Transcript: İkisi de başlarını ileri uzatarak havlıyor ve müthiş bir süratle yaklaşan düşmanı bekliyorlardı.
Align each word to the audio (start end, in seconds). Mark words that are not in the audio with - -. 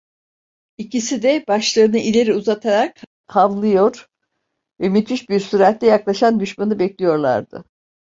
İkisi 0.77 1.23
de 1.23 1.43
başlarını 1.47 1.97
ileri 1.97 2.33
uzatarak 2.33 2.99
havlıyor 3.27 4.07
ve 4.81 4.89
müthiş 4.89 5.29
bir 5.29 5.39
süratle 5.39 5.87
yaklaşan 5.87 6.39
düşmanı 6.39 6.79
bekliyorlardı. 6.79 7.63